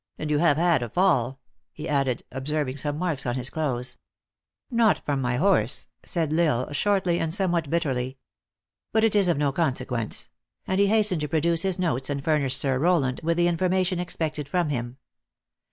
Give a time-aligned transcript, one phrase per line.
[0.17, 1.39] "And you have had a fall,"
[1.71, 3.97] he added, observing some marks on his clothes.
[4.71, 7.63] "Not from my horse," said L Isle, shortly and THE ACTRESS IN HIGH LIFE.
[7.65, 8.17] 381 somewhat bitterly."
[8.93, 10.31] But it is of no consequence,"
[10.65, 14.49] and lie hastened to produce his notes and furnish Sir Rowland with the information expected
[14.49, 14.97] from him.